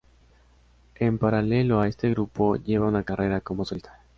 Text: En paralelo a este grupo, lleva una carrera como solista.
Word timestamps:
En 0.95 1.19
paralelo 1.19 1.79
a 1.79 1.87
este 1.87 2.09
grupo, 2.09 2.55
lleva 2.55 2.87
una 2.87 3.03
carrera 3.03 3.39
como 3.41 3.65
solista. 3.65 3.99